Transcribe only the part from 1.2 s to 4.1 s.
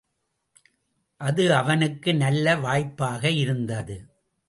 அது அவனுக்கு நல்ல வாய்ப்பாக இருந்தது.